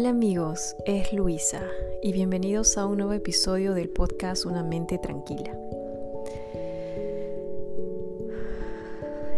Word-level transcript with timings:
Hola 0.00 0.08
amigos, 0.08 0.76
es 0.86 1.12
Luisa 1.12 1.60
y 2.02 2.14
bienvenidos 2.14 2.78
a 2.78 2.86
un 2.86 2.96
nuevo 2.96 3.12
episodio 3.12 3.74
del 3.74 3.90
podcast 3.90 4.46
Una 4.46 4.62
mente 4.62 4.96
tranquila. 4.96 5.54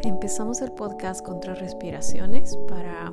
Empezamos 0.04 0.62
el 0.62 0.70
podcast 0.70 1.26
con 1.26 1.40
tres 1.40 1.58
respiraciones 1.58 2.56
para 2.68 3.12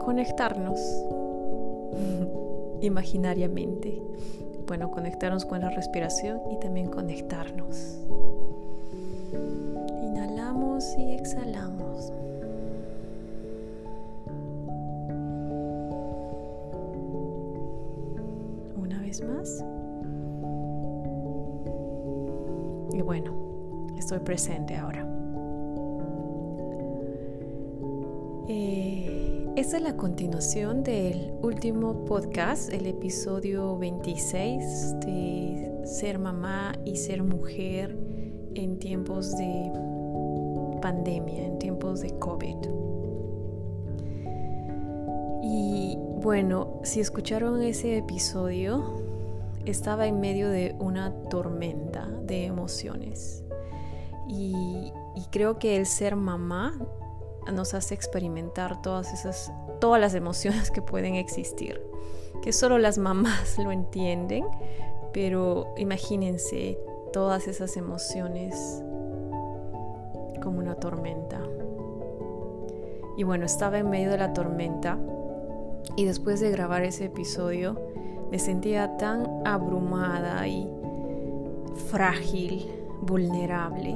conectarnos 0.00 0.80
imaginariamente. 2.80 4.02
Bueno, 4.66 4.90
conectarnos 4.90 5.44
con 5.44 5.60
la 5.60 5.68
respiración 5.68 6.40
y 6.50 6.58
también 6.60 6.88
conectarnos. 6.88 7.98
Inhalamos 10.02 10.82
y 10.96 11.12
exhalamos. 11.12 12.10
Más. 19.20 19.62
Y 22.92 23.02
bueno, 23.02 23.88
estoy 23.98 24.20
presente 24.20 24.76
ahora. 24.76 25.06
Eh, 28.48 29.48
esta 29.56 29.76
es 29.76 29.82
la 29.82 29.96
continuación 29.96 30.82
del 30.82 31.32
último 31.42 32.04
podcast, 32.04 32.72
el 32.72 32.86
episodio 32.86 33.76
26 33.78 35.00
de 35.00 35.80
ser 35.84 36.18
mamá 36.18 36.72
y 36.84 36.96
ser 36.96 37.22
mujer 37.22 37.96
en 38.54 38.78
tiempos 38.78 39.36
de 39.36 39.70
pandemia, 40.80 41.46
en 41.46 41.58
tiempos 41.58 42.00
de 42.00 42.18
COVID. 42.18 42.56
Bueno, 46.22 46.80
si 46.84 47.00
escucharon 47.00 47.60
ese 47.62 47.98
episodio, 47.98 49.02
estaba 49.66 50.06
en 50.06 50.20
medio 50.20 50.50
de 50.50 50.76
una 50.78 51.12
tormenta 51.28 52.06
de 52.06 52.46
emociones. 52.46 53.42
Y, 54.28 54.92
creo 55.32 55.58
que 55.58 55.76
el 55.76 55.86
ser 55.86 56.14
mamá 56.14 56.78
nos 57.50 57.72
hace 57.72 57.94
experimentar 57.94 58.82
todas 58.82 59.12
esas, 59.14 59.50
todas 59.80 59.98
las 60.00 60.14
emociones 60.14 60.70
que 60.70 60.82
pueden 60.82 61.16
existir. 61.16 61.82
Que 62.42 62.52
solo 62.52 62.78
las 62.78 62.98
mamás 62.98 63.58
lo 63.58 63.72
entienden, 63.72 64.44
pero 65.12 65.74
imagínense 65.76 66.78
todas 67.12 67.48
esas 67.48 67.76
emociones 67.76 68.54
como 70.42 70.58
una 70.58 70.76
tormenta. 70.76 71.40
Y 73.16 73.24
bueno, 73.24 73.44
estaba 73.46 73.78
en 73.78 73.90
medio 73.90 74.10
de 74.10 74.18
la 74.18 74.32
tormenta 74.32 74.98
y 75.96 76.04
después 76.04 76.40
de 76.40 76.50
grabar 76.50 76.82
ese 76.82 77.06
episodio, 77.06 77.78
me 78.30 78.38
sentía 78.38 78.96
tan 78.96 79.26
abrumada 79.44 80.46
y 80.48 80.68
frágil, 81.90 82.66
vulnerable. 83.02 83.94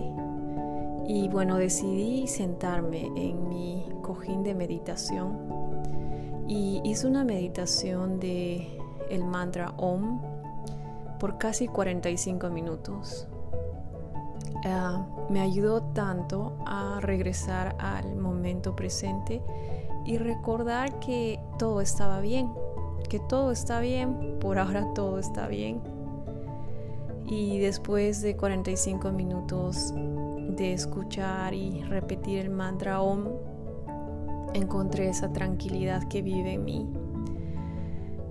Y 1.08 1.28
bueno, 1.28 1.56
decidí 1.56 2.26
sentarme 2.26 3.06
en 3.16 3.48
mi 3.48 3.88
cojín 4.02 4.42
de 4.42 4.54
meditación 4.54 5.38
y 6.48 6.80
hice 6.84 7.06
una 7.06 7.24
meditación 7.24 8.20
de 8.20 8.78
el 9.10 9.24
mantra 9.24 9.72
Om 9.76 10.20
por 11.18 11.38
casi 11.38 11.68
45 11.68 12.50
minutos. 12.50 13.26
Ah, 14.64 15.06
me 15.30 15.41
ayudó 15.41 15.82
tanto 15.82 16.56
a 16.66 16.98
regresar 17.00 17.76
al 17.78 18.16
momento 18.16 18.75
presente 18.75 19.42
y 20.06 20.19
recordar 20.19 21.00
que 21.00 21.41
todo 21.59 21.81
estaba 21.81 22.21
bien, 22.21 22.50
que 23.09 23.19
todo 23.19 23.50
está 23.50 23.81
bien, 23.81 24.39
por 24.41 24.59
ahora 24.59 24.93
todo 24.94 25.19
está 25.19 25.49
bien. 25.49 25.81
Y 27.27 27.59
después 27.59 28.22
de 28.22 28.37
45 28.37 29.11
minutos 29.11 29.93
de 30.56 30.72
escuchar 30.72 31.55
y 31.55 31.83
repetir 31.83 32.39
el 32.39 32.50
mantra 32.50 33.00
Om, 33.00 33.25
encontré 34.55 35.09
esa 35.09 35.33
tranquilidad 35.33 36.06
que 36.09 36.23
vive 36.23 36.53
en 36.53 36.65
mí. 36.65 36.87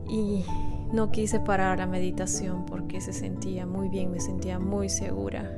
Y 0.08 0.46
no 0.94 1.12
quise 1.12 1.42
parar 1.42 1.80
la 1.80 1.88
meditación 1.88 2.66
porque 2.66 3.02
se 3.02 3.12
sentía 3.12 3.66
muy 3.66 3.90
bien, 3.90 4.12
me 4.12 4.22
sentía 4.22 4.60
muy 4.60 4.88
segura. 4.88 5.52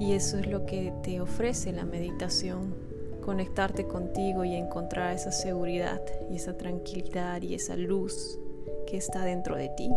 Y 0.00 0.12
eso 0.12 0.38
es 0.38 0.48
lo 0.48 0.66
que 0.66 0.92
te 1.02 1.20
ofrece 1.20 1.72
la 1.72 1.84
meditación, 1.84 2.74
conectarte 3.24 3.86
contigo 3.86 4.44
y 4.44 4.54
encontrar 4.54 5.14
esa 5.14 5.32
seguridad 5.32 6.02
y 6.30 6.36
esa 6.36 6.56
tranquilidad 6.56 7.40
y 7.40 7.54
esa 7.54 7.74
luz 7.74 8.38
que 8.86 8.98
está 8.98 9.24
dentro 9.24 9.56
de 9.56 9.70
ti. 9.70 9.90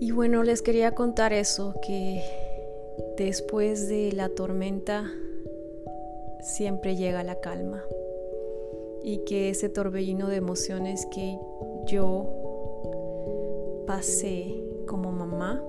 Y 0.00 0.10
bueno, 0.12 0.42
les 0.42 0.62
quería 0.62 0.92
contar 0.92 1.32
eso, 1.32 1.74
que 1.86 2.22
después 3.18 3.88
de 3.88 4.12
la 4.12 4.28
tormenta 4.30 5.10
siempre 6.40 6.96
llega 6.96 7.22
la 7.22 7.40
calma 7.40 7.82
y 9.02 9.18
que 9.24 9.50
ese 9.50 9.68
torbellino 9.68 10.28
de 10.28 10.36
emociones 10.36 11.06
que 11.06 11.38
yo 11.86 13.84
pasé 13.86 14.62
como 14.86 15.12
mamá, 15.12 15.62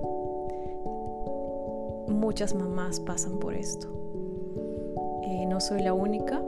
muchas 2.08 2.54
mamás 2.54 3.00
pasan 3.00 3.40
por 3.40 3.54
esto. 3.54 4.07
No 5.48 5.62
soy 5.62 5.82
la 5.82 5.94
única, 5.94 6.42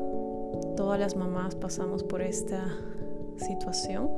todas 0.76 1.00
las 1.00 1.16
mamás 1.16 1.56
pasamos 1.56 2.04
por 2.04 2.22
esta 2.22 2.66
situación. 3.38 4.10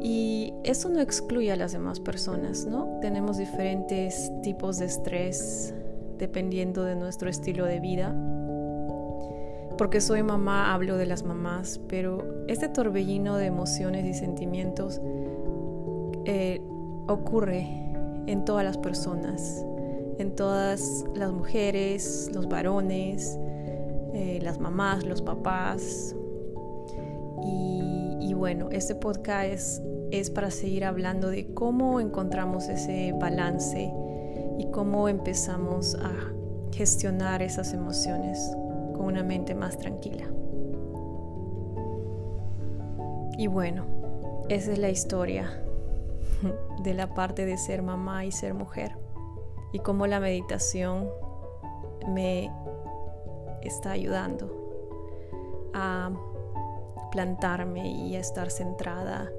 Y 0.00 0.54
eso 0.64 0.88
no 0.88 1.00
excluye 1.00 1.52
a 1.52 1.56
las 1.56 1.72
demás 1.72 2.00
personas, 2.00 2.64
¿no? 2.64 2.98
Tenemos 3.00 3.36
diferentes 3.36 4.32
tipos 4.42 4.78
de 4.78 4.86
estrés 4.86 5.74
dependiendo 6.18 6.84
de 6.84 6.96
nuestro 6.96 7.28
estilo 7.28 7.66
de 7.66 7.80
vida. 7.80 8.14
Porque 9.76 10.00
soy 10.00 10.22
mamá, 10.22 10.72
hablo 10.72 10.96
de 10.96 11.04
las 11.04 11.22
mamás, 11.22 11.78
pero 11.88 12.46
este 12.48 12.68
torbellino 12.68 13.36
de 13.36 13.46
emociones 13.46 14.06
y 14.06 14.14
sentimientos 14.14 15.00
eh, 16.24 16.62
ocurre 17.06 17.68
en 18.26 18.44
todas 18.46 18.64
las 18.64 18.78
personas 18.78 19.64
en 20.18 20.34
todas 20.34 21.04
las 21.14 21.32
mujeres, 21.32 22.30
los 22.34 22.48
varones, 22.48 23.38
eh, 24.14 24.38
las 24.42 24.58
mamás, 24.58 25.04
los 25.04 25.22
papás. 25.22 26.14
Y, 27.44 28.32
bueno, 28.34 28.68
este 28.70 28.94
podcast 28.94 29.82
es 30.10 30.30
para 30.30 30.50
seguir 30.50 30.84
hablando 30.84 31.30
de 31.30 31.54
cómo 31.54 32.00
encontramos 32.00 32.68
ese 32.68 33.12
balance 33.12 33.90
y 34.58 34.66
cómo 34.70 35.08
empezamos 35.08 35.94
a 35.94 36.12
gestionar 36.72 37.42
esas 37.42 37.72
emociones 37.72 38.38
con 38.94 39.06
una 39.06 39.22
mente 39.22 39.54
más 39.54 39.78
tranquila. 39.78 40.24
Y 43.38 43.46
bueno, 43.46 43.84
esa 44.48 44.72
es 44.72 44.78
la 44.78 44.90
historia 44.90 45.62
de 46.82 46.94
la 46.94 47.14
parte 47.14 47.46
de 47.46 47.56
ser 47.56 47.82
mamá 47.82 48.24
y 48.24 48.32
ser 48.32 48.54
mujer 48.54 49.05
y 49.76 49.78
cómo 49.78 50.06
la 50.06 50.20
meditación 50.20 51.10
me 52.08 52.50
está 53.60 53.90
ayudando 53.90 54.50
a 55.74 56.10
plantarme 57.12 57.86
y 57.86 58.16
a 58.16 58.20
estar 58.20 58.50
centrada 58.50 59.30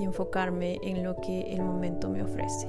y 0.00 0.04
enfocarme 0.04 0.80
en 0.82 1.04
lo 1.04 1.14
que 1.20 1.52
el 1.52 1.62
momento 1.62 2.08
me 2.08 2.20
ofrece. 2.20 2.68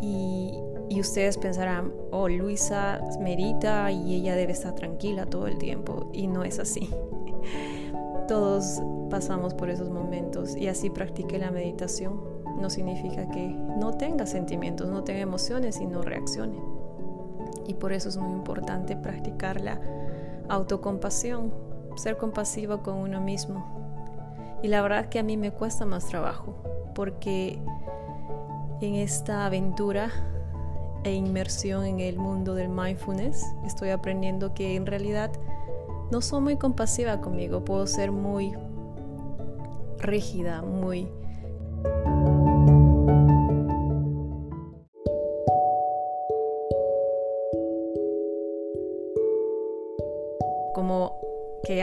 Y, 0.00 0.60
ustedes 0.98 1.38
pensarán, 1.38 1.92
oh, 2.10 2.28
Luisa 2.28 3.00
medita 3.20 3.90
y 3.90 4.16
ella 4.16 4.34
debe 4.34 4.52
estar 4.52 4.74
tranquila 4.74 5.26
todo 5.26 5.46
el 5.46 5.58
tiempo. 5.58 6.10
Y 6.12 6.26
no 6.26 6.42
es 6.42 6.58
así. 6.58 6.88
Todos 8.28 8.82
pasamos 9.10 9.54
por 9.54 9.70
esos 9.70 9.90
momentos 9.90 10.56
y 10.56 10.66
así 10.66 10.90
practiqué 10.90 11.38
la 11.38 11.52
meditación 11.52 12.33
no 12.58 12.70
significa 12.70 13.28
que 13.28 13.48
no 13.48 13.94
tenga 13.94 14.26
sentimientos, 14.26 14.88
no 14.88 15.04
tenga 15.04 15.20
emociones 15.20 15.80
y 15.80 15.86
no 15.86 16.02
reaccione. 16.02 16.58
Y 17.66 17.74
por 17.74 17.92
eso 17.92 18.08
es 18.08 18.16
muy 18.16 18.32
importante 18.32 18.96
practicar 18.96 19.60
la 19.60 19.80
autocompasión, 20.48 21.52
ser 21.96 22.16
compasivo 22.16 22.82
con 22.82 22.96
uno 22.96 23.20
mismo. 23.20 23.64
Y 24.62 24.68
la 24.68 24.82
verdad 24.82 25.06
que 25.06 25.18
a 25.18 25.22
mí 25.22 25.36
me 25.36 25.50
cuesta 25.50 25.84
más 25.84 26.06
trabajo, 26.06 26.54
porque 26.94 27.58
en 28.80 28.94
esta 28.94 29.46
aventura 29.46 30.10
e 31.04 31.12
inmersión 31.12 31.84
en 31.84 32.00
el 32.00 32.18
mundo 32.18 32.54
del 32.54 32.68
mindfulness, 32.68 33.44
estoy 33.66 33.90
aprendiendo 33.90 34.54
que 34.54 34.74
en 34.74 34.86
realidad 34.86 35.30
no 36.10 36.20
soy 36.20 36.40
muy 36.40 36.56
compasiva 36.56 37.20
conmigo, 37.20 37.64
puedo 37.64 37.86
ser 37.86 38.10
muy 38.10 38.54
rígida, 39.98 40.62
muy 40.62 41.08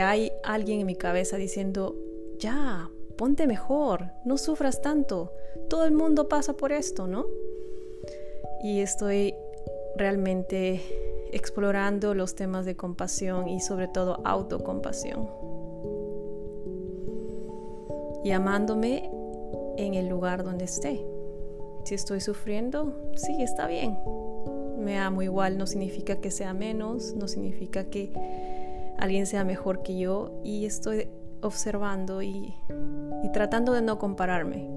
hay 0.00 0.32
alguien 0.44 0.80
en 0.80 0.86
mi 0.86 0.96
cabeza 0.96 1.36
diciendo, 1.36 1.96
ya, 2.38 2.90
ponte 3.16 3.46
mejor, 3.46 4.06
no 4.24 4.38
sufras 4.38 4.80
tanto, 4.80 5.32
todo 5.68 5.84
el 5.84 5.92
mundo 5.92 6.28
pasa 6.28 6.54
por 6.54 6.72
esto, 6.72 7.06
¿no? 7.06 7.26
Y 8.62 8.80
estoy 8.80 9.34
realmente 9.96 10.80
explorando 11.32 12.14
los 12.14 12.34
temas 12.34 12.66
de 12.66 12.76
compasión 12.76 13.48
y 13.48 13.60
sobre 13.60 13.88
todo 13.88 14.20
autocompasión. 14.24 15.28
Y 18.24 18.30
amándome 18.30 19.10
en 19.76 19.94
el 19.94 20.08
lugar 20.08 20.44
donde 20.44 20.66
esté. 20.66 21.04
Si 21.84 21.94
estoy 21.94 22.20
sufriendo, 22.20 23.10
sí, 23.16 23.42
está 23.42 23.66
bien. 23.66 23.98
Me 24.78 24.98
amo 24.98 25.22
igual, 25.22 25.58
no 25.58 25.66
significa 25.66 26.20
que 26.20 26.30
sea 26.30 26.54
menos, 26.54 27.14
no 27.14 27.26
significa 27.26 27.84
que 27.84 28.12
alguien 28.98 29.26
sea 29.26 29.44
mejor 29.44 29.82
que 29.82 29.98
yo 29.98 30.40
y 30.44 30.64
estoy 30.66 31.08
observando 31.42 32.22
y, 32.22 32.54
tratando 33.32 33.72
de 33.72 33.82
no 33.82 33.98
compararme. 33.98 34.68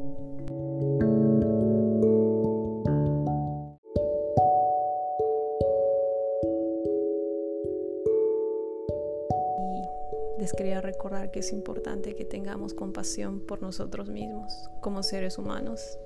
Les 10.40 10.54
quería 10.54 10.80
recordar 10.82 11.32
que 11.32 11.40
es 11.40 11.52
importante 11.52 12.14
que 12.14 12.26
tengamos 12.26 12.74
compasión 12.74 13.40
por 13.40 13.62
nosotros 13.62 14.10
mismos 14.10 14.70
como 14.80 15.02
seres 15.02 15.38
humanos 15.38 15.98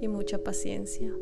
y 0.00 0.08
mucha 0.08 0.38
paciencia. 0.38 1.12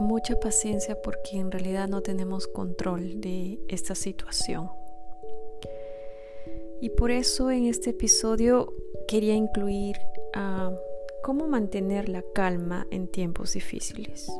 Mucha 0.00 0.40
paciencia 0.40 1.00
porque 1.02 1.38
en 1.38 1.50
realidad 1.50 1.86
no 1.86 2.00
tenemos 2.00 2.48
control 2.48 3.20
de 3.20 3.60
esta 3.68 3.94
situación. 3.94 4.70
Y 6.80 6.88
por 6.88 7.10
eso 7.10 7.50
en 7.50 7.66
este 7.66 7.90
episodio 7.90 8.72
quería 9.06 9.34
incluir 9.34 9.98
a 10.32 10.74
cómo 11.22 11.46
mantener 11.46 12.08
la 12.08 12.24
calma 12.34 12.86
en 12.90 13.08
tiempos 13.08 13.52
difíciles, 13.52 14.32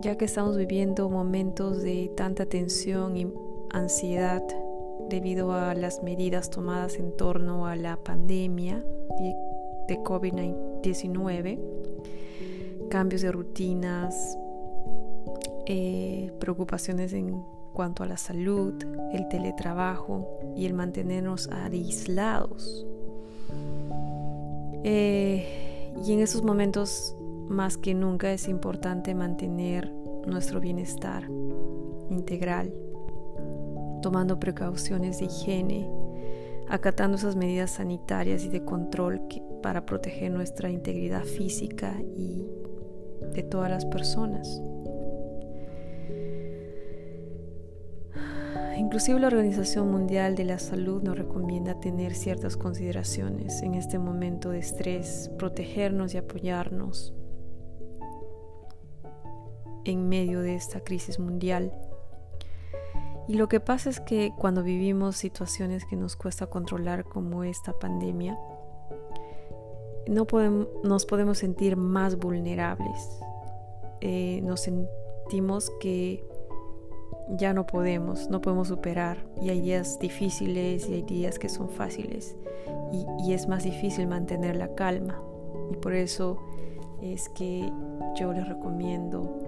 ya 0.00 0.16
que 0.16 0.24
estamos 0.24 0.56
viviendo 0.56 1.10
momentos 1.10 1.82
de 1.82 2.10
tanta 2.16 2.46
tensión 2.46 3.18
y 3.18 3.30
ansiedad 3.72 4.42
debido 5.10 5.52
a 5.52 5.74
las 5.74 6.02
medidas 6.02 6.48
tomadas 6.48 6.96
en 6.96 7.14
torno 7.18 7.66
a 7.66 7.76
la 7.76 7.98
pandemia 7.98 8.82
de 9.88 9.98
COVID-19, 9.98 11.58
cambios 12.88 13.20
de 13.20 13.30
rutinas, 13.30 14.38
eh, 15.66 16.32
preocupaciones 16.38 17.12
en 17.12 17.42
cuanto 17.72 18.02
a 18.02 18.06
la 18.06 18.16
salud, 18.16 18.74
el 19.12 19.28
teletrabajo 19.28 20.26
y 20.56 20.66
el 20.66 20.74
mantenernos 20.74 21.48
aislados. 21.50 22.86
Eh, 24.84 25.92
y 26.04 26.12
en 26.12 26.20
esos 26.20 26.42
momentos 26.42 27.16
más 27.48 27.76
que 27.76 27.94
nunca 27.94 28.32
es 28.32 28.48
importante 28.48 29.14
mantener 29.14 29.92
nuestro 30.26 30.60
bienestar 30.60 31.28
integral 32.10 32.72
tomando 34.02 34.38
precauciones 34.38 35.18
de 35.18 35.26
higiene, 35.26 35.90
acatando 36.68 37.16
esas 37.16 37.36
medidas 37.36 37.72
sanitarias 37.72 38.44
y 38.44 38.48
de 38.48 38.64
control 38.64 39.22
para 39.62 39.84
proteger 39.84 40.30
nuestra 40.30 40.70
integridad 40.70 41.24
física 41.24 41.96
y 42.16 42.46
de 43.34 43.42
todas 43.42 43.70
las 43.70 43.84
personas. 43.84 44.62
Inclusive 48.76 49.18
la 49.18 49.28
Organización 49.28 49.90
Mundial 49.90 50.34
de 50.34 50.44
la 50.44 50.58
Salud 50.58 51.02
nos 51.02 51.16
recomienda 51.16 51.80
tener 51.80 52.14
ciertas 52.14 52.58
consideraciones 52.58 53.62
en 53.62 53.74
este 53.74 53.98
momento 53.98 54.50
de 54.50 54.58
estrés, 54.58 55.30
protegernos 55.38 56.12
y 56.12 56.18
apoyarnos 56.18 57.14
en 59.84 60.08
medio 60.08 60.42
de 60.42 60.54
esta 60.54 60.80
crisis 60.80 61.18
mundial. 61.18 61.72
Y 63.28 63.34
lo 63.34 63.48
que 63.48 63.60
pasa 63.60 63.88
es 63.88 63.98
que 63.98 64.32
cuando 64.36 64.62
vivimos 64.62 65.16
situaciones 65.16 65.86
que 65.86 65.96
nos 65.96 66.14
cuesta 66.14 66.46
controlar 66.46 67.04
como 67.04 67.44
esta 67.44 67.72
pandemia, 67.72 68.38
no 70.06 70.26
podemos, 70.26 70.68
nos 70.84 71.06
podemos 71.06 71.38
sentir 71.38 71.76
más 71.76 72.16
vulnerables. 72.16 73.20
Eh, 74.02 74.42
nos 74.42 74.60
sentimos 74.60 75.72
que 75.80 76.22
ya 77.30 77.52
no 77.52 77.66
podemos, 77.66 78.28
no 78.30 78.40
podemos 78.40 78.68
superar. 78.68 79.18
Y 79.40 79.50
hay 79.50 79.60
días 79.60 79.98
difíciles 79.98 80.88
y 80.88 80.94
hay 80.94 81.02
días 81.02 81.38
que 81.38 81.48
son 81.48 81.68
fáciles. 81.68 82.36
Y, 82.92 83.32
es 83.32 83.48
más 83.48 83.64
difícil 83.64 84.06
mantener 84.06 84.56
la 84.56 84.74
calma. 84.74 85.20
Y 85.70 85.76
por 85.76 85.92
eso 85.92 86.38
es 87.02 87.28
que 87.30 87.70
yo 88.18 88.32
les 88.32 88.48
recomiendo 88.48 89.46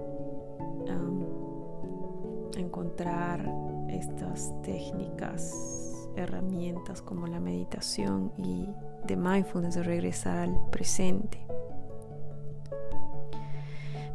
encontrar 2.57 3.41
estas 3.89 4.53
técnicas, 4.61 6.07
herramientas 6.15 7.01
como 7.01 7.25
la 7.27 7.39
meditación 7.39 8.31
y 8.37 8.69
de 9.05 9.15
mindfulness, 9.15 9.75
de 9.75 9.83
regresar 9.83 10.37
al 10.37 10.69
presente. 10.69 11.39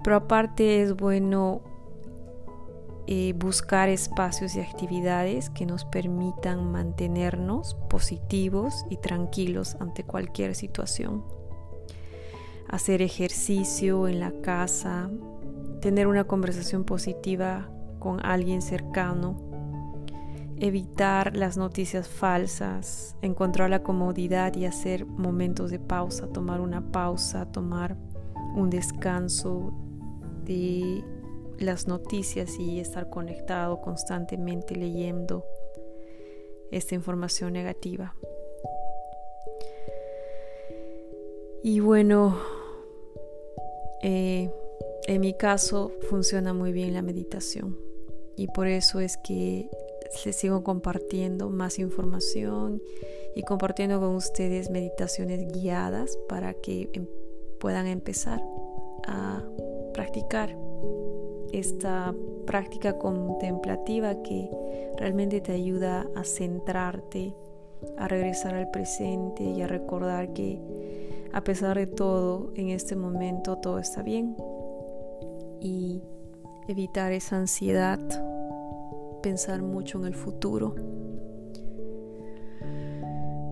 Pero 0.02 0.16
aparte 0.16 0.82
es 0.82 0.94
bueno 0.94 1.62
eh, 3.06 3.34
buscar 3.36 3.90
espacios 3.90 4.56
y 4.56 4.60
actividades 4.60 5.50
que 5.50 5.66
nos 5.66 5.84
permitan 5.84 6.72
mantenernos 6.72 7.74
positivos 7.90 8.86
y 8.88 8.96
tranquilos 8.96 9.76
ante 9.78 10.04
cualquier 10.04 10.54
situación. 10.54 11.22
Hacer 12.68 13.02
ejercicio 13.02 14.08
en 14.08 14.20
la 14.20 14.32
casa, 14.40 15.10
tener 15.82 16.06
una 16.06 16.24
conversación 16.24 16.84
positiva 16.84 17.68
con 17.98 18.24
alguien 18.24 18.62
cercano, 18.62 19.36
evitar 20.56 21.36
las 21.36 21.58
noticias 21.58 22.08
falsas, 22.08 23.16
encontrar 23.20 23.68
la 23.68 23.82
comodidad 23.82 24.54
y 24.56 24.64
hacer 24.64 25.04
momentos 25.04 25.70
de 25.70 25.78
pausa, 25.78 26.28
tomar 26.28 26.62
una 26.62 26.90
pausa, 26.90 27.52
tomar 27.52 27.98
un 28.54 28.70
descanso 28.70 29.74
de 30.44 31.04
las 31.58 31.86
noticias 31.86 32.58
y 32.58 32.80
estar 32.80 33.10
conectado 33.10 33.80
constantemente 33.80 34.74
leyendo 34.76 35.44
esta 36.70 36.94
información 36.94 37.52
negativa. 37.52 38.14
Y 41.62 41.80
bueno, 41.80 42.38
eh, 44.02 44.50
en 45.06 45.20
mi 45.20 45.34
caso 45.34 45.92
funciona 46.10 46.52
muy 46.52 46.72
bien 46.72 46.92
la 46.92 47.02
meditación 47.02 47.78
y 48.36 48.48
por 48.48 48.66
eso 48.66 49.00
es 49.00 49.16
que 49.16 49.70
les 50.24 50.36
sigo 50.36 50.62
compartiendo 50.62 51.50
más 51.50 51.78
información 51.78 52.82
y 53.34 53.42
compartiendo 53.42 54.00
con 54.00 54.14
ustedes 54.14 54.70
meditaciones 54.70 55.50
guiadas 55.52 56.18
para 56.28 56.54
que 56.54 56.90
em, 56.92 57.06
puedan 57.58 57.86
empezar 57.86 58.42
a 59.06 59.42
practicar 59.92 60.56
esta 61.58 62.14
práctica 62.46 62.98
contemplativa 62.98 64.22
que 64.22 64.50
realmente 64.98 65.40
te 65.40 65.52
ayuda 65.52 66.06
a 66.14 66.24
centrarte, 66.24 67.34
a 67.96 68.08
regresar 68.08 68.54
al 68.54 68.70
presente 68.70 69.44
y 69.44 69.62
a 69.62 69.66
recordar 69.66 70.32
que 70.32 70.60
a 71.32 71.42
pesar 71.42 71.76
de 71.76 71.86
todo, 71.86 72.52
en 72.54 72.68
este 72.68 72.96
momento 72.96 73.56
todo 73.58 73.78
está 73.78 74.02
bien 74.02 74.36
y 75.60 76.02
evitar 76.68 77.12
esa 77.12 77.36
ansiedad, 77.36 77.98
pensar 79.22 79.62
mucho 79.62 79.98
en 79.98 80.06
el 80.06 80.14
futuro. 80.14 80.74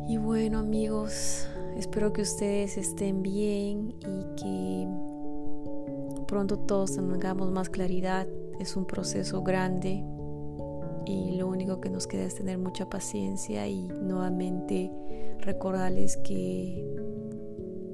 Y 0.09 0.16
bueno 0.16 0.59
amigos, 0.59 1.49
espero 1.76 2.12
que 2.12 2.23
ustedes 2.23 2.76
estén 2.76 3.23
bien 3.23 3.94
y 4.00 4.35
que 4.37 4.88
pronto 6.32 6.58
todos 6.60 6.94
tengamos 6.94 7.50
más 7.50 7.68
claridad. 7.68 8.26
Es 8.58 8.74
un 8.74 8.86
proceso 8.86 9.42
grande 9.42 10.02
y 11.04 11.32
lo 11.36 11.46
único 11.46 11.78
que 11.82 11.90
nos 11.90 12.06
queda 12.06 12.22
es 12.24 12.36
tener 12.36 12.56
mucha 12.56 12.88
paciencia 12.88 13.68
y 13.68 13.82
nuevamente 13.82 14.90
recordarles 15.40 16.16
que 16.16 16.82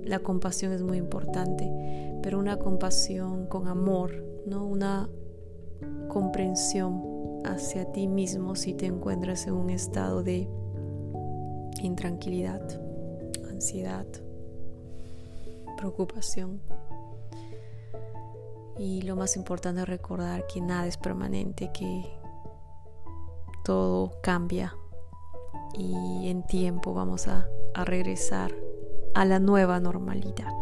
la 0.05 0.21
compasión 0.21 0.71
es 0.71 0.85
muy 0.85 0.99
importante, 0.99 1.69
pero 2.23 2.39
una 2.39 2.61
compasión 2.61 3.47
con 3.47 3.67
amor, 3.67 4.25
¿no? 4.47 4.65
Una 4.65 5.09
comprensión 6.07 7.43
hacia 7.45 7.91
ti 7.91 8.07
mismo 8.07 8.55
si 8.55 8.73
te 8.73 8.87
encuentras 8.87 9.49
en 9.49 9.55
un 9.55 9.69
estado 9.69 10.23
de 10.23 10.49
intranquilidad, 11.83 12.63
ansiedad, 13.51 14.07
preocupación. 15.77 16.61
Y 18.79 19.03
lo 19.03 19.17
más 19.17 19.37
importante 19.37 19.83
es 19.83 19.89
recordar 19.89 20.47
que 20.47 20.61
nada 20.61 20.87
es 20.87 20.97
permanente, 20.97 21.71
que 21.73 22.19
todo 23.65 24.13
cambia 24.23 24.75
y 25.75 26.29
en 26.29 26.47
tiempo 26.47 26.95
vamos 26.95 27.29
a, 27.29 27.47
a 27.75 27.85
regresar 27.85 28.55
a 29.15 29.25
la 29.25 29.41
nueva 29.41 29.81
normalidad. 29.81 30.58